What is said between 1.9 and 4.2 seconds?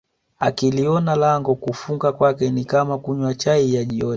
kwake ni kama kunywa chai ya jioni